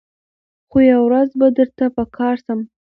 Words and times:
خو 0.69 0.77
یوه 0.91 1.03
ورځ 1.07 1.29
به 1.39 1.47
درته 1.57 1.85
په 1.95 2.03
کار 2.17 2.35
سم 2.45 2.59